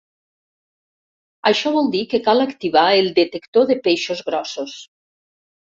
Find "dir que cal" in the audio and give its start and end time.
1.97-2.45